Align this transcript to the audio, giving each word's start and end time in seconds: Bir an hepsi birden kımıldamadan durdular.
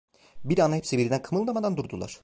Bir 0.43 0.57
an 0.59 0.73
hepsi 0.73 0.97
birden 0.97 1.21
kımıldamadan 1.21 1.77
durdular. 1.77 2.19